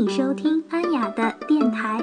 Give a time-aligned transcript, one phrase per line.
[0.00, 2.00] 你收听安雅的电台。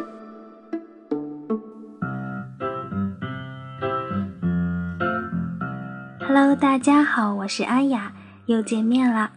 [6.20, 8.12] Hello，大家好，我是安雅，
[8.48, 9.32] 又见面了。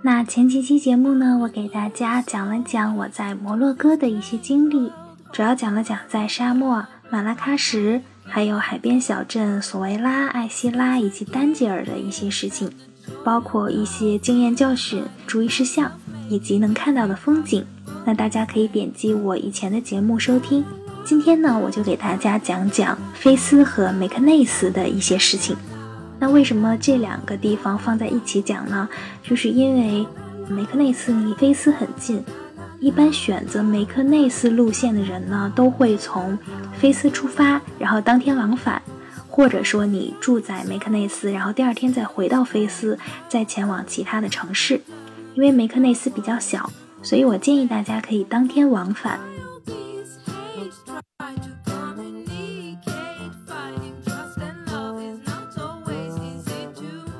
[0.00, 4.90] 那前几期节目呢，我给大家讲了讲我在摩洛哥的一些经历，
[5.30, 12.72] 主要讲了讲在沙漠马拉喀什，还有海边小镇索维拉、艾希拉以及丹吉尔的一些事情，
[13.22, 15.92] 包括一些经验教训、注意事项。
[16.30, 17.66] 以及能看到的风景，
[18.04, 20.64] 那大家可以点击我以前的节目收听。
[21.04, 25.56] 今天呢，我就给大家讲讲菲斯和梅克内斯的一些事情。
[26.18, 28.88] 那为什么这两个地方放在一起讲呢？
[29.22, 30.06] 就是因为
[30.48, 32.22] 梅克内斯离菲斯很近，
[32.78, 36.38] 一般选择梅克内斯路线的人呢，都会从
[36.78, 38.82] 菲斯出发，然后当天往返，
[39.28, 42.98] 或者说你住在梅克内斯，然后第二天再回到菲斯，
[43.28, 44.80] 再前往其他的城市。
[45.34, 46.70] 因为梅克内斯比较小，
[47.02, 49.18] 所以我建议大家可以当天往返。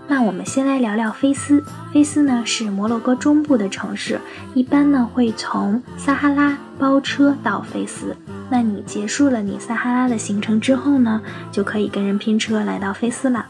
[0.06, 1.64] 那我们先来聊聊菲斯。
[1.92, 4.20] 菲斯呢是摩洛哥中部的城市，
[4.54, 8.16] 一般呢会从撒哈拉包车到菲斯。
[8.50, 13.46] 那你结束了你撒哈拉的行程之后呢，就可以跟人拼车来到菲斯了。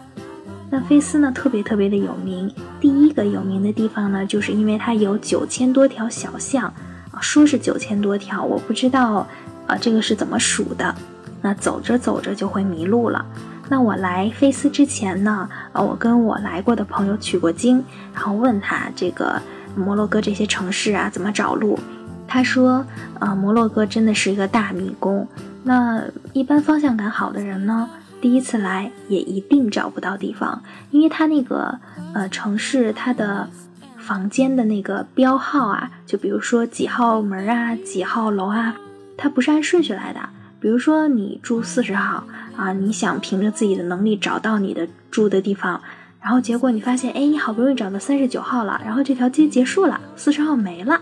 [0.70, 2.53] 那菲斯呢，特别特别的有名。
[2.81, 6.64] 第一个有名的地方呢，就是因为它有九千多条小巷
[7.11, 9.27] 啊，说是九千多条，我不知道
[9.67, 10.95] 啊，这个是怎么数的。
[11.42, 13.25] 那走着走着就会迷路了。
[13.69, 19.41] 那我来菲斯之前呢，啊，我跟我来过的朋友取过经，然后问他这个
[19.77, 21.78] 摩洛哥这些城市啊怎么找路。
[22.27, 22.84] 他说，
[23.19, 25.27] 啊，摩洛哥真的是一个大迷宫。
[25.62, 27.89] 那一般方向感好的人呢？
[28.21, 31.79] 第一次来也一定找不到地方，因为它那个
[32.13, 33.49] 呃城市它的
[33.97, 38.77] 房间的那个标号啊，就比如说几号门啊、几号楼啊，
[39.17, 40.21] 它不是按顺序来的。
[40.61, 42.25] 比如说你住四十号
[42.57, 45.80] 啊，你想凭着自己的能力找到你的住的地方，
[46.20, 51.01] 然后结果你发现，哎，你好不容易找到三十九号了，然后这条街结束了，四十号没了，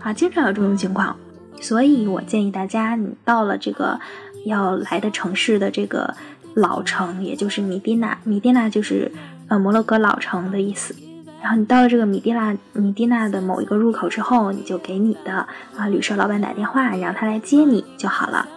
[0.00, 1.14] 啊，经常有这种情况。
[1.60, 4.00] 所以我建议大家，你到了这个
[4.46, 6.14] 要来的城市的这个。
[6.56, 9.12] 老城，也就是米蒂纳，米蒂纳就是
[9.48, 10.96] 呃摩洛哥老城的意思。
[11.42, 15.46] 然后你到了这个米蒂纳，米蒂纳的某一个入口之后，你就给你的
[15.76, 18.48] 啊旅社老板打电话，让他来接你就好了。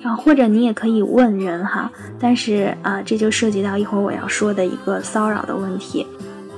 [0.00, 6.06] 然后或者你也可以问人哈，但是啊这就涉及到一会儿我要说的一个骚扰的问题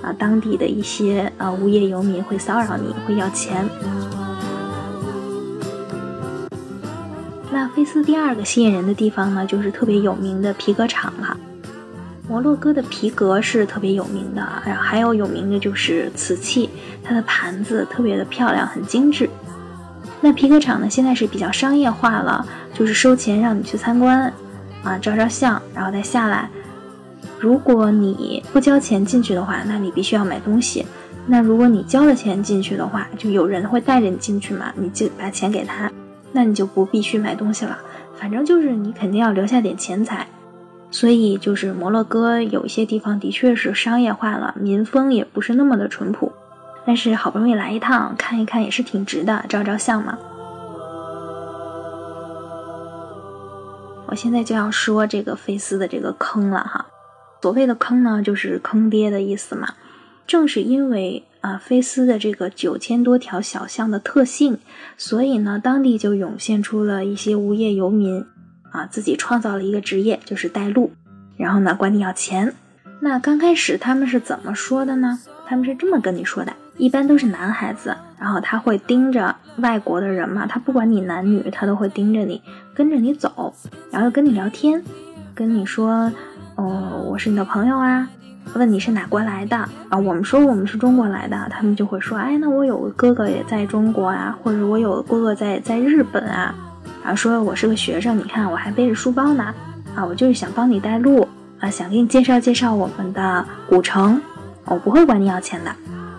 [0.02, 3.66] 啊，当地的一些呃无业游民会骚扰你，会要钱。
[7.74, 11.36] 菲斯第二个吸引人的地方呢，就是特别有名的皮革厂了。
[12.28, 16.70] 摩洛哥的皮革是特别有名的，然后还有有名的就是瓷器，
[17.02, 19.28] 它的盘子特别的漂亮，很精致。
[20.20, 24.32] 那皮革厂呢，现在是比较商业化了，就是收钱让你去参观，
[24.84, 26.48] 啊，照照相，然后再下来。
[27.40, 30.86] 如果你不交钱进去的话，那你必须要买东西。
[31.26, 35.90] 那如果你交了钱进去的话，就有人会带着你进去嘛，你就把钱给他。
[36.36, 37.78] 那你就不必须买东西了，
[38.18, 40.26] 反正就是你肯定要留下点钱财，
[40.90, 46.32] 所以就是摩洛哥有一些地方的确是商业化了，民风也不是那么的淳朴，
[46.84, 50.18] 但是好不容易来一趟看一看也是挺值的，照照相嘛。
[54.06, 56.86] 我现在就要说这个菲斯的这个坑了哈，
[57.40, 59.68] 所谓的坑呢，就是坑爹的意思嘛，
[60.26, 61.24] 正是因为。
[61.44, 64.56] 啊，菲斯的这个九千多条小巷的特性，
[64.96, 68.24] 所以呢，当地就涌现出了一些无业游民，
[68.70, 70.92] 啊，自己创造了一个职业，就是带路，
[71.36, 72.54] 然后呢，管你要钱。
[73.00, 75.18] 那刚开始他们是怎么说的呢？
[75.46, 82.40] 他们是这么跟你说的，一般都是男孩子，然后他会盯着外国的人嘛，他不管你男女，他都会盯着你，
[82.74, 83.54] 跟着你走，
[83.90, 84.82] 然后跟你聊天，
[85.34, 86.10] 跟你说，
[86.56, 88.08] 哦，我是你的朋友啊。
[88.52, 89.98] 问你是哪国来的啊？
[89.98, 96.54] 我们说我们是中国来的，他们就会说，哎，那我有个哥哥也在中国啊，或者我有个哥哥在在日本啊，
[97.02, 99.52] 然后说我是个学生，你看我还背着书包呢，
[99.96, 101.26] 啊，我就是想帮你带路
[101.58, 104.20] 啊，想给你介绍介绍我们的古城，
[104.66, 105.74] 我不会管你要钱的。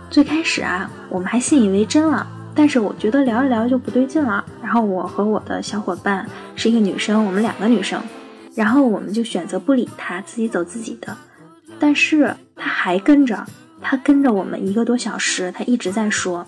[0.10, 4.44] 最开始啊，我们还信以为真了，但是我觉得聊一聊就不对劲了。
[4.62, 6.25] 然后我和我的小伙伴
[6.56, 8.01] 是一个女生，我们两个女生，
[8.56, 11.16] 然后我们就选择不理他，自己走自己的。
[11.80, 13.45] 但是他还跟着，
[13.81, 16.45] 他跟着我们一个多小时，他一直在说。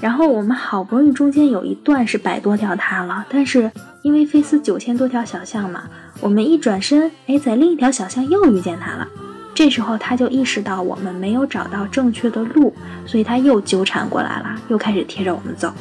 [0.00, 3.70] 然后我们好不容易中间有一段是摆脱掉他了，但是
[4.02, 5.84] 因为菲斯九千多条小巷嘛，
[6.20, 9.08] 我们一转身，哎，在另一条小巷又遇见他了。
[9.54, 12.74] 这时候他就意识到我们没有找到正确的路，
[13.06, 15.72] 所以他又纠缠过来了，又开始贴着我们走。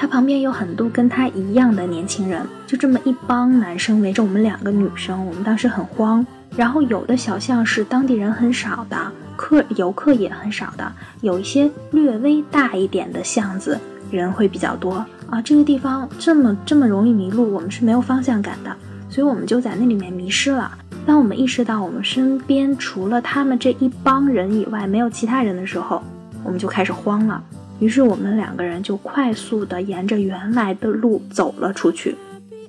[0.00, 6.26] 他旁边有很多跟他一样的年轻人，就这么一帮男生围着我们两个女生，我们当时很慌。
[6.56, 8.96] 然后有的小巷是当地人很少的，
[9.36, 13.78] 客游客也很少的，有一些略微大一点的巷子
[14.10, 15.42] 人会比较多啊。
[15.42, 18.74] 这个地方这么这么容易迷路，我们是没有方向感的，
[19.10, 20.78] 所以我们就在那里面迷失了。
[21.04, 26.02] 当我们意识到我们身边除了他们这一帮人以外没有其他人的时候，
[26.42, 27.44] 我们就开始慌了。
[27.80, 32.14] 于是我们两个人就快速的沿着原来的路走了出去，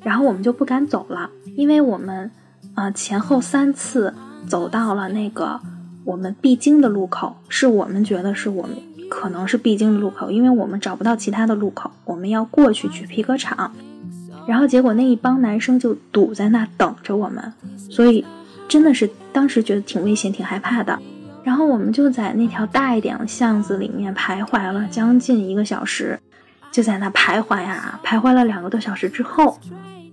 [0.02, 2.31] 然后我们就不敢走了，因为我们，
[2.75, 4.13] 呃，前后三次
[4.48, 5.60] 走到了那个
[6.06, 8.72] 我们必经的路口，是我们觉得是我们
[9.10, 13.74] 可能是必经的路口，因为我们找不到其他的路口，我们要过去去皮革厂，
[14.48, 17.52] 然后结果那一帮男生就堵在那等着我们，
[17.90, 18.25] 所以
[18.69, 20.98] 真的是当时觉得挺危险、挺害怕的。
[21.43, 26.19] 然后我们就在那条大一点的巷子里面徘徊了将近一个小时，
[26.71, 29.57] 就在那徘徊呀，徘徊了两个多小时之后，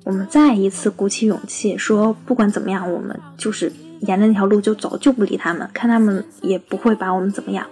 [0.05, 3.71] 我们再一次鼓起勇气说，不管怎么样，我们就是
[4.01, 7.67] 沿着那条路就走，就不理他们，看他们也不会把我们怎么样。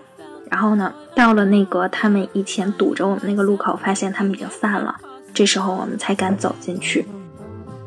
[0.51, 4.95] 然后呢，到了那个他们以前堵着我们那个路口，发现他们已经散了，
[5.33, 7.07] 这时候我们才敢走进去。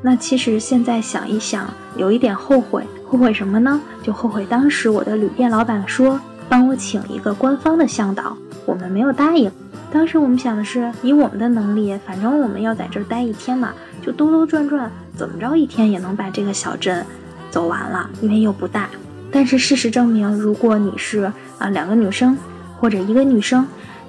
[0.01, 2.83] 那其实现在想一想，有一点后悔。
[3.11, 3.81] 后悔什么呢？
[4.03, 9.51] 就后悔当时我的旅店老板说帮我请一个官方的向导，我们没有答应。
[9.91, 17.03] 当时我们想的是，以我们的能力，反正我们要在这儿待一天嘛，就兜兜转转，怎么着一天也能把这个小镇
[17.49, 18.87] 走完了，因为又不大。
[19.31, 22.37] 但是事实证明，如果你是啊两个女生
[22.77, 23.65] 或者一个女生，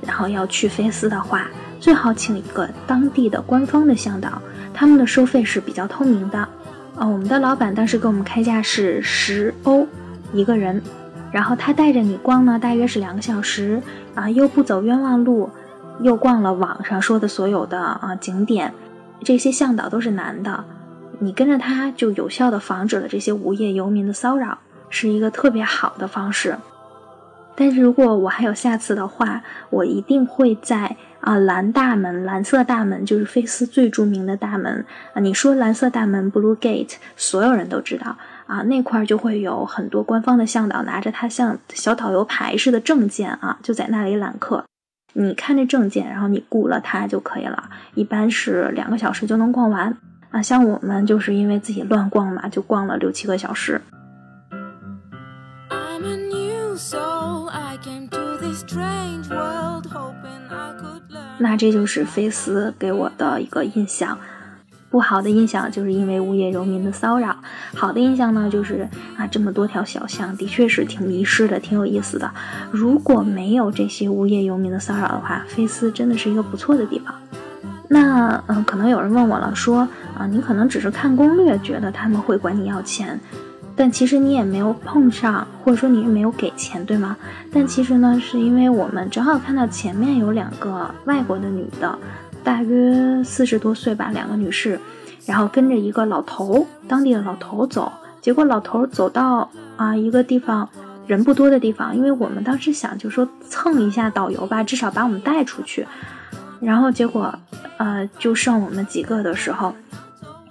[0.06, 1.46] 然后要去菲斯的话，
[1.80, 4.42] 最好请一个当地的官方的向导，
[4.74, 6.46] 他们的收费是比较透明的。
[7.00, 9.86] 哦，我们的老板当时给我们开价是十欧
[10.34, 10.82] 一个人，
[11.32, 13.80] 然后他带着你逛呢，大约是两个小时
[14.14, 15.48] 啊，又不走冤枉路，
[16.02, 18.74] 又逛了网上说的所有的啊景点，
[19.24, 20.62] 这些向导都是男的，
[21.20, 24.58] 你跟着他就有效的防止了这些无业游民的骚扰，
[24.90, 26.58] 是一个特别好的方式。
[27.56, 30.98] 但是如果我还有下次的话，我一定会在。
[31.20, 35.20] 啊，蓝大门，蓝色大门就是菲斯最著名的大门啊！
[35.20, 38.62] 你说蓝色大门 （Blue Gate），所有人都知道啊。
[38.62, 44.64] 那块儿就会有很多官方的向导拿着他像小导游牌似的证件啊，就在那里揽客。
[45.12, 47.68] 你看这证件，然后你雇了他就可以了。
[47.94, 49.94] 一般是两个小时就能逛完
[50.30, 50.40] 啊。
[50.40, 53.80] 像我们就是因为自己乱逛嘛，就逛了六七个小时
[55.68, 59.60] i'm a new soul i came to this strange world。
[61.38, 64.18] 那这就是菲斯给我的一个印象，
[64.90, 67.36] 不好的印象就是因为无业游民的骚扰，
[67.74, 72.30] 好的印象呢就是啊这么多条小巷的确是挺迷失的，挺有意思的。
[72.70, 77.14] 如果没有这些无业游民的骚扰的话，菲斯真的是一个不错的地方。
[77.88, 83.18] 那嗯，可能有人问我了，说啊你可能只是看攻略觉得他们会管你要钱。
[83.80, 87.16] 但其实你也没有碰上，或者说你也没有给钱，对吗？
[87.50, 91.98] 但其实呢，是因为我们正好看到前面有两个外国的女的，
[92.44, 94.78] 大约四十多岁吧，两个女士，
[95.24, 97.90] 然后跟着一个老头，当地的老头走。
[98.20, 100.68] 结果老头走到啊一个地方，
[101.06, 105.86] 人不多的地方，因为我们当时想就说蹭一下导游吧，至少把我们带出去。
[106.60, 107.34] 然后结果，
[107.78, 109.74] 呃，就剩我们几个的时候，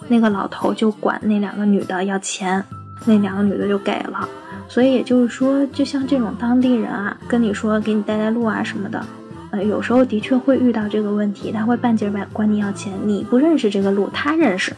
[0.07, 2.65] 那个老头就管那两个女的要钱。
[3.05, 4.27] 那两个女的就给了，
[4.67, 9.03] 所以也就是说，就像这种当地人啊，跟你说给你带带路啊什么的，
[9.51, 12.93] 呃，有时候的确会遇到这个问题，他会半截儿管你要钱。
[13.05, 14.73] 你不认识这个路，他认识，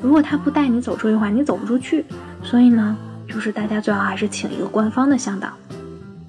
[0.00, 2.04] 如果他不带你走出去的话，你走不出去。
[2.42, 2.96] 所以呢，
[3.28, 5.48] 就是大家最好还是请一个官方的向导。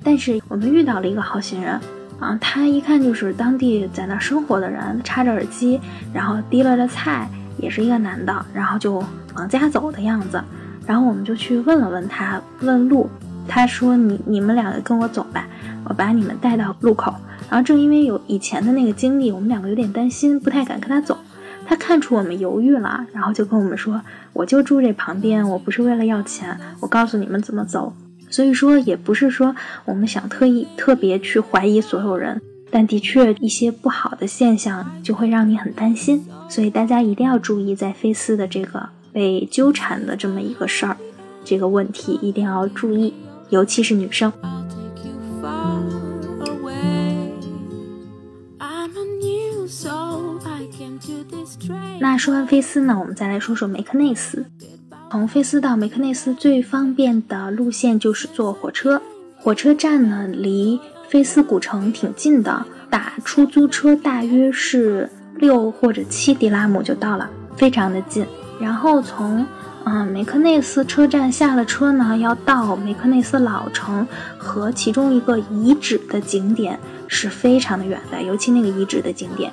[0.03, 1.79] 但是我们遇到了一个好心人
[2.19, 5.79] 啊，他一看就是当地在那生活的人，插着耳机，
[6.13, 9.03] 然后提了着菜，也是一个男的，然后就
[9.35, 10.41] 往家走的样子。
[10.89, 13.07] 然后我们就去问了问他问路，
[13.47, 15.45] 他说你你们两个跟我走吧，
[15.85, 17.13] 我把你们带到路口。
[17.47, 21.15] 然后正因为有以前的那个经历，我们两个有点担心，不太敢跟他走。
[21.67, 24.01] 他看出我们犹豫了，然后就跟我们说，
[24.33, 27.93] 我就住这旁边，我不是为了要钱，我告诉你们怎么走。
[28.31, 29.55] 所以说也不是说
[29.85, 32.41] 我们想特意特别去怀疑所有人，
[32.71, 38.89] 但的确一些不好的现象就会让你很担心，所以大家一定要注意在菲斯的这个。
[39.11, 40.97] 被纠缠的这么一个事儿，
[41.43, 43.13] 这个问题一定要注意，
[43.49, 44.31] 尤其是女生。
[51.99, 54.45] 那说完菲斯呢，我们再来说说梅克内斯。
[55.11, 59.01] 从菲斯到梅克内斯最方便的路线就是坐火车，
[59.37, 68.25] 火车站呢离菲斯古城挺近的，打出租车大约是六或者七迪拉姆就到了，非常的近。
[68.59, 69.45] 然后从
[69.85, 79.51] 嗯梅克内斯车站下了车呢，要到梅克内斯老城和其中一个遗址的景点是非常的远的，尤其那个遗址的景点。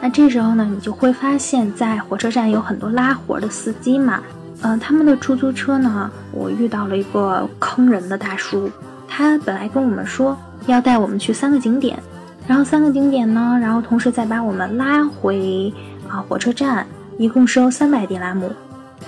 [0.00, 4.20] 那这时候呢，你就会发现，在火车站有很多拉活的司机嘛，
[4.62, 8.70] 嗯，他们的出租车呢，我遇到了一个坑人的大叔，
[9.06, 10.36] 他本来跟我们说
[10.66, 11.98] 要带我们去三个景点。
[12.46, 15.72] 然后三个景点呢，然后同时再把我们拉回
[16.08, 16.86] 啊火车站，
[17.18, 18.52] 一共收三百迪拉姆。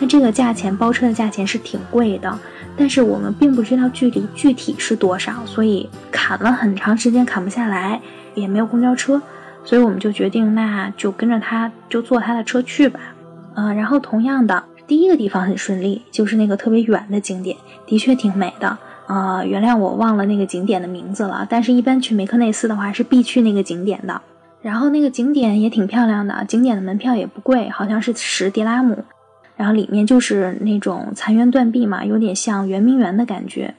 [0.01, 2.39] 那这个价钱包车的价钱是挺贵的，
[2.77, 8.01] 但是我们并不知道距离具体是多少，所以砍了很长时间砍不下来，
[8.35, 9.21] 也没有公交车，
[9.65, 13.01] 所以我们就决定那就跟着他就坐他的车去吧。
[13.55, 18.79] 嗯，然后同样的第一个地方很顺利，就是那个特别远的景点，的确挺美的。
[19.09, 24.21] 呃，原谅我忘了那个景点的名字了，但是一般去梅克内斯的话是必去那个景点的。
[24.61, 29.05] 然后那个景点也挺漂亮的，景点的门票也不贵，好像是十迪拉姆。
[29.57, 33.75] 然后里面就是那种残垣断壁嘛，有点像圆明园的感觉，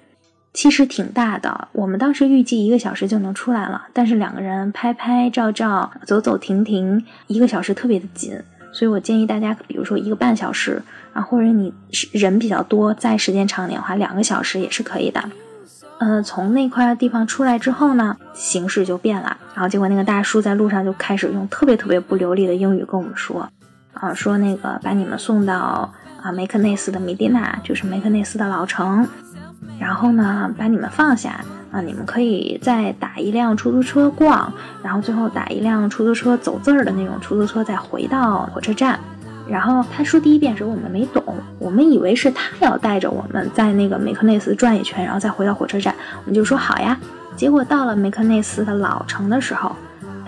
[0.54, 1.68] 其实挺大的。
[1.72, 8.34] 我们当时预计一个小时就能出来了，但是两个人拍拍照照、走走停停，一个小时特别的紧。
[8.72, 10.82] 所以我建议大家，比如说一个半小时。
[11.12, 11.74] 啊，或者你
[12.12, 15.20] 人比较多，再时间长点的话，两个小时也是可以的。
[16.00, 19.36] 呃，从那块地方出来之后呢，形势就变了。
[19.54, 23.50] 然后结果那个大叔在路上就开始用特别特别不流利的英语跟我们说，
[23.94, 29.06] 啊，说那个把你们送到啊梅克内斯的米蒂娜，就是梅克内斯的老城，
[29.78, 38.98] 然后呢把你们放下，啊，你们可以再打一辆出租车逛，然后最后打一辆出租车走字儿的那种出租车再回到火车站。
[39.50, 41.24] 然后他说第一遍时候我们没懂，
[41.58, 45.96] 我们以为是他要带着我们在那个梅克内斯转一圈，然后再回到火车站。
[46.24, 46.98] 我们就说好呀。
[47.36, 49.76] 结果到了梅克内斯的老城的时候，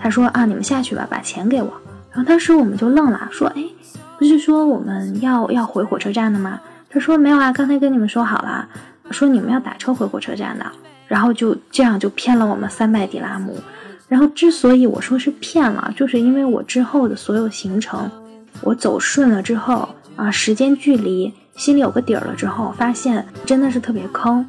[0.00, 1.70] 他说啊，你们下去吧，把钱给我。
[2.10, 3.62] 然后当时我们就愣了，说哎，
[4.18, 6.60] 不是说我们要要回火车站的吗？
[6.90, 8.66] 他说没有啊，刚才跟你们说好了，
[9.10, 10.64] 说你们要打车回火车站的。
[11.06, 13.58] 然后就这样就骗了我们三百迪拉姆。
[14.08, 18.10] 然后之所以我说是骗了，就是因为我之后的所有行程。
[18.62, 24.46] 我走顺了之后啊，时间距离心里有个底儿了之后，发现真的是特别坑。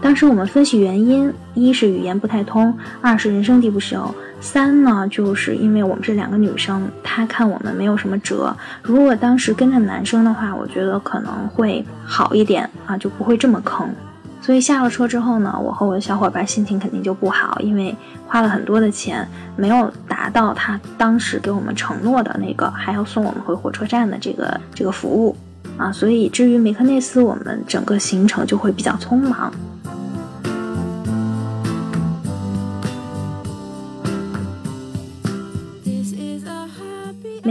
[0.00, 8.56] 当时我们分析原因，一是语言不太通，二是人生地不熟，三呢就是因为我们是两个女生，他看我们没有什么辙。
[8.82, 13.88] 如果当时跟着男生的话，我觉得可能会好一点啊，就不会这么坑。
[14.42, 17.94] 所以下了车之后呢，我和我的小伙伴心情肯定就不好，因为
[18.26, 25.36] 花了很多的钱，没有达到他当时给我们承诺的那个还要送我们回火车站的这个这个服务
[25.78, 25.92] 啊。
[25.92, 29.52] 所以至于梅克内斯，我们整个行程就会比较匆忙。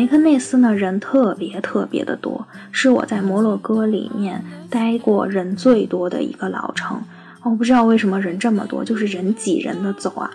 [0.01, 6.99] 梅克内斯呢，人特别特别的多，是我在摩洛哥里面待过人最多的一个老城。
[7.43, 10.31] 我不知道为什么人这么多，就是人挤人的走啊，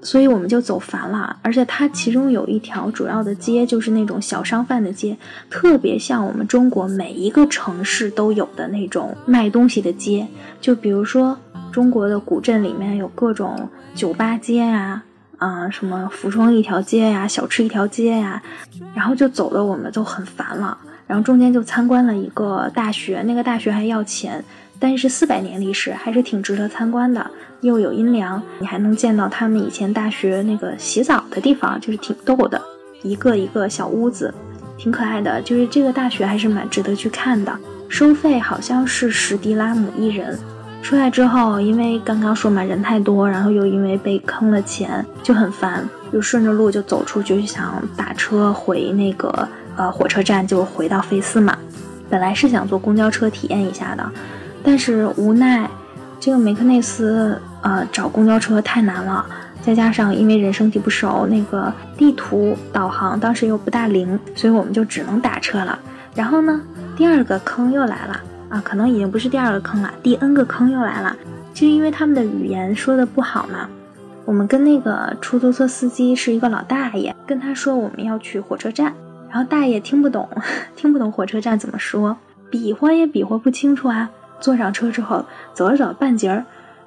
[0.00, 1.36] 所以我们就走烦了。
[1.42, 5.18] 而且它其中有一条主要的街，就是那种小商贩的街，
[5.50, 10.26] 特别像我们中国每一个城市都有的那种卖东西的街。
[10.62, 11.36] 就比如说
[11.70, 15.04] 中国的古镇里面有各种酒吧街啊。
[15.40, 18.40] 啊，什么服装一条街呀，小吃一条街呀，
[18.94, 20.76] 然后就走的我们都很烦了。
[21.06, 24.44] 然后中间就参观了一个大学，那个大学还要钱，
[24.78, 27.28] 但是四百年历史还是挺值得参观的，
[27.62, 32.60] 又有阴凉，你还能见到他们以前大学那个洗澡的地方，就是挺逗的，
[33.02, 34.32] 一个一个小屋子，
[34.76, 35.40] 挺可爱的。
[35.42, 40.38] 就是这个大学还是蛮值得去看的，收费好像是十迪拉姆一人。
[40.82, 51.56] 出来之后，因为刚刚说嘛，人太多，然后又因为被坑了钱，就很烦，就顺着路就走出去，想打车回那个呃火车站，就回到菲斯嘛。
[52.08, 54.10] 本来是想坐公交车体验一下的，
[54.64, 55.70] 但是无奈
[56.18, 59.24] 这个梅克内斯呃找公交车太难了，
[59.62, 65.78] 再加上因为人生地不熟，那个地图导航当时又不大灵，所以我们就只能打车了。
[66.16, 66.60] 然后呢，
[66.96, 68.20] 第二个坑又来了。
[68.50, 71.16] 啊，可能已经不是第二个坑了，第 N 个坑又来了，
[71.54, 73.68] 就是因为他们的语言说的不好嘛。
[74.26, 78.92] 我们跟那个出租车司机是一个老大爷，跟他说我们要去火车站，
[79.28, 80.28] 然后大爷听不懂，
[80.76, 82.16] 听不懂火车站怎么说，
[82.50, 84.10] 比划也比划不清楚啊。
[84.40, 86.44] 坐上车之后，走着走半截儿，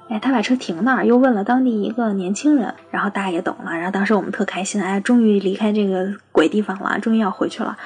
[0.08, 7.76] 哎，他把车停那儿，又问了当地一个年轻人，然后大爷懂了，然后当时我们特开心，哎，终于离开这个鬼地方了，终于要回去了。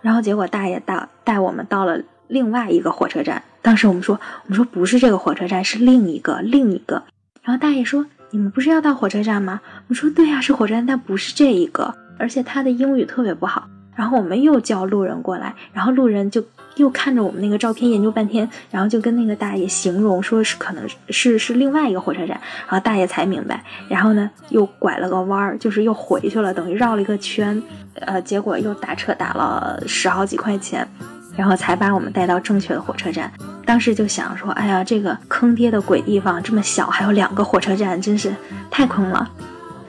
[0.00, 2.00] 然后结果大爷带带我们到了。
[2.32, 7.02] 另外一个火车站，当时我们说，我们说不是这个火车站，是另一个，另一个。
[7.42, 13.68] 然后大爷说：“你们不是要到火车站吗？”我说：“对呀，是火车站，但不是这一个。”而且他的英语特别不好。
[13.94, 16.42] 然后我们又叫路人过来，然后路人就
[16.76, 27.62] 又看着我们那个照片研究半天，然后就跟那个大爷形容说是可能是是另外一个火车站，然后大爷才明白，然后呢又拐了个弯儿，就是又回去了，等于绕了一个圈，
[27.96, 30.88] 呃，结果又打车打了十好几块钱，
[31.36, 33.32] 然后才把我们带到正确的火车站。
[33.64, 38.34] 当时就想说，哎呀，这个坑爹的鬼地方这么小，还有两个火车站，真是
[38.70, 39.30] 太坑了。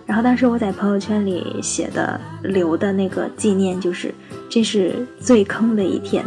[0.05, 4.13] 然后当时我在朋友圈里写的留的那个纪念就是，
[4.49, 6.23] 这是最坑的一天。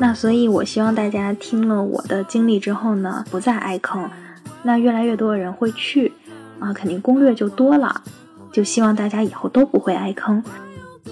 [0.00, 4.08] 那所以，我希望大家听了我的经历之后呢，不再挨坑。
[4.62, 6.12] 那越来越多的人会去，
[6.60, 8.02] 啊，肯定攻略就多了。
[8.50, 10.42] 就希望大家以后都不会挨坑。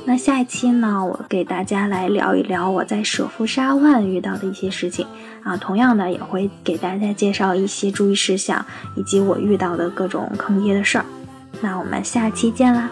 [0.04, 5.06] 那下一期呢，我给大家来聊一聊我在舍夫沙万遇到的一些事情
[5.42, 11.04] 啊，同样的也会给大家介绍一些注意事项，以及我遇到的各种坑爹的事儿。
[11.60, 12.90] 那我们下期见啦！